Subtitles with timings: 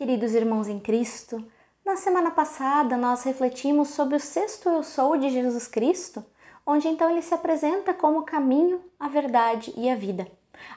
[0.00, 1.44] Queridos irmãos em Cristo,
[1.84, 6.24] na semana passada nós refletimos sobre o sexto eu sou de Jesus Cristo,
[6.64, 10.26] onde então ele se apresenta como o caminho, a verdade e a vida.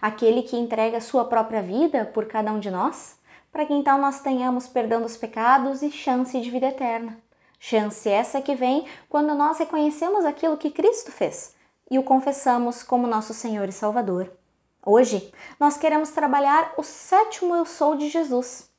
[0.02, 3.18] Aquele que entrega sua própria vida por cada um de nós,
[3.50, 7.18] para que então nós tenhamos perdão dos pecados e chance de vida eterna.
[7.58, 11.56] Chance essa que vem quando nós reconhecemos aquilo que Cristo fez
[11.90, 14.30] e o confessamos como nosso Senhor e Salvador.
[14.86, 18.73] Hoje nós queremos trabalhar o sétimo eu sou de Jesus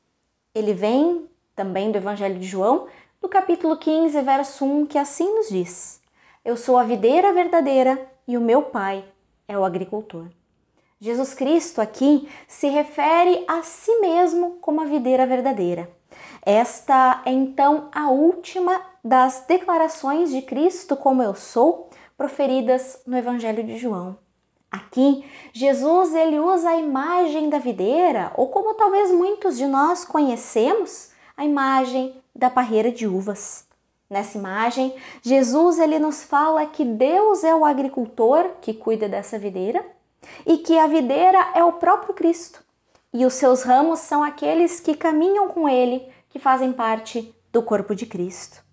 [0.54, 2.86] ele vem também do Evangelho de João,
[3.20, 6.00] do capítulo 15, verso 1, que assim nos diz:
[6.44, 9.04] Eu sou a videira verdadeira e o meu pai
[9.48, 10.26] é o agricultor.
[11.00, 15.90] Jesus Cristo aqui se refere a si mesmo como a videira verdadeira.
[16.40, 23.64] Esta é então a última das declarações de Cristo como eu sou, proferidas no Evangelho
[23.64, 24.16] de João.
[24.74, 31.10] Aqui, Jesus ele usa a imagem da videira, ou como talvez muitos de nós conhecemos,
[31.36, 33.68] a imagem da parreira de uvas.
[34.10, 39.86] Nessa imagem, Jesus ele nos fala que Deus é o agricultor que cuida dessa videira
[40.44, 42.60] e que a videira é o próprio Cristo.
[43.12, 47.94] E os seus ramos são aqueles que caminham com ele, que fazem parte do corpo
[47.94, 48.64] de Cristo.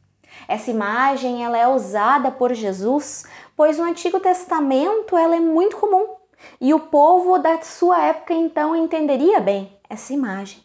[0.47, 3.23] Essa imagem ela é usada por Jesus,
[3.61, 6.15] pois no Antigo Testamento ela é muito comum
[6.59, 10.63] e o povo da sua época então entenderia bem essa imagem.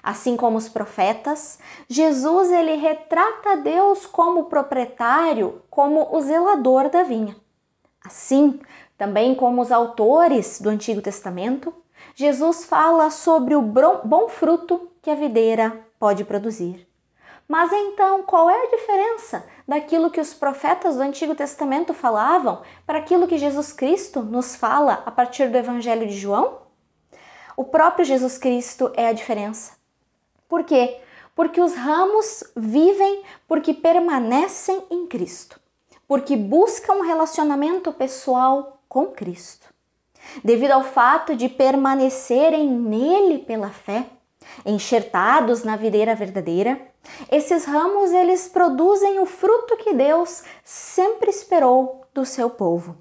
[0.00, 1.58] Assim como os profetas,
[1.88, 7.34] Jesus ele retrata Deus como proprietário, como o zelador da vinha.
[8.04, 8.60] Assim,
[8.96, 11.74] também como os autores do Antigo Testamento,
[12.14, 16.86] Jesus fala sobre o bom fruto que a videira pode produzir.
[17.48, 22.98] Mas então, qual é a diferença daquilo que os profetas do Antigo Testamento falavam para
[22.98, 26.58] aquilo que Jesus Cristo nos fala a partir do Evangelho de João?
[27.56, 29.74] O próprio Jesus Cristo é a diferença.
[30.48, 31.00] Por quê?
[31.34, 35.60] Porque os ramos vivem porque permanecem em Cristo,
[36.08, 39.72] porque buscam um relacionamento pessoal com Cristo.
[40.42, 44.06] Devido ao fato de permanecerem nele pela fé,
[44.64, 46.80] enxertados na videira verdadeira,
[47.30, 52.96] esses ramos eles produzem o fruto que Deus sempre esperou do seu povo.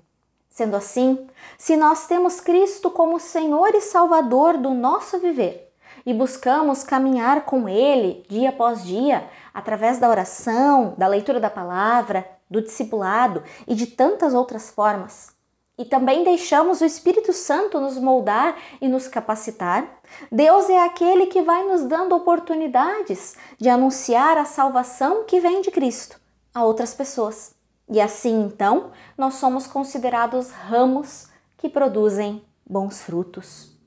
[0.50, 5.74] Sendo assim, se nós temos Cristo como Senhor e Salvador do nosso viver
[6.06, 12.26] e buscamos caminhar com Ele dia após dia, através da oração, da leitura da palavra,
[12.50, 15.35] do discipulado e de tantas outras formas,
[15.78, 20.00] e também deixamos o Espírito Santo nos moldar e nos capacitar,
[20.32, 25.72] Deus é aquele que vai nos dando oportunidades de anunciar a salvação que vem de
[25.72, 26.20] Cristo
[26.54, 27.54] a outras pessoas.
[27.90, 31.28] E assim, então, nós somos considerados ramos
[31.58, 33.78] que produzem bons frutos.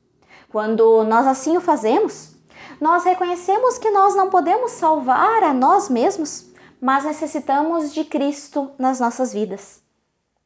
[0.51, 2.37] Quando nós assim o fazemos,
[2.81, 6.51] nós reconhecemos que nós não podemos salvar a nós mesmos,
[6.81, 9.88] mas necessitamos de Cristo nas nossas vidas.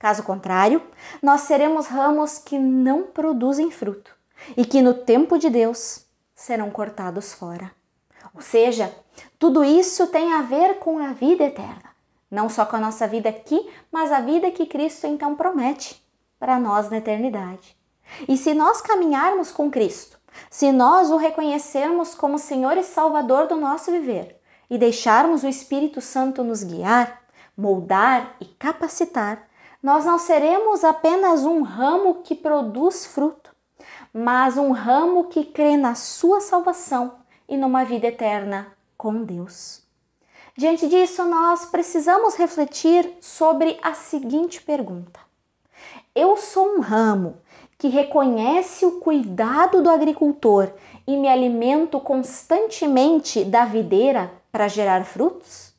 [0.02, 0.82] Caso contrário,
[1.22, 4.12] nós seremos ramos que não produzem fruto
[4.56, 6.04] e que no tempo de Deus
[6.34, 7.70] serão cortados fora.
[8.34, 8.92] Ou seja,
[9.38, 11.94] tudo isso tem a ver com a vida eterna,
[12.28, 16.04] não só com a nossa vida aqui, mas a vida que Cristo então promete
[16.36, 17.76] para nós na eternidade.
[18.28, 20.18] E se nós caminharmos com Cristo,
[20.50, 26.00] se nós o reconhecermos como Senhor e Salvador do nosso viver e deixarmos o Espírito
[26.00, 27.22] Santo nos guiar,
[27.56, 29.51] moldar e capacitar,
[29.82, 33.54] nós não seremos apenas um ramo que produz fruto,
[34.12, 37.16] mas um ramo que crê na sua salvação
[37.48, 39.82] e numa vida eterna com Deus.
[40.56, 45.18] Diante disso, nós precisamos refletir sobre a seguinte pergunta:
[46.14, 47.38] Eu sou um ramo
[47.78, 50.72] que reconhece o cuidado do agricultor
[51.06, 55.72] e me alimento constantemente da videira para gerar frutos?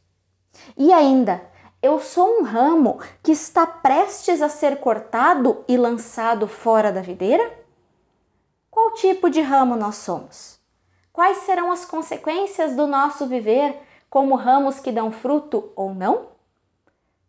[0.75, 1.41] E ainda,
[1.83, 7.59] eu sou um ramo que está prestes a ser cortado e lançado fora da videira?
[8.71, 10.57] Qual tipo de ramo nós somos?
[11.11, 13.77] Quais serão as consequências do nosso viver
[14.09, 16.29] como ramos que dão fruto ou não?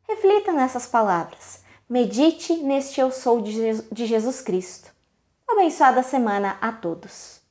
[0.09, 1.65] Reflita nessas palavras.
[1.89, 4.91] Medite neste Eu Sou de Jesus Cristo.
[5.49, 7.44] Abençoada semana a todos.